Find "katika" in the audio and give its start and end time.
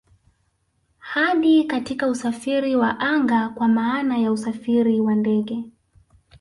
1.63-2.07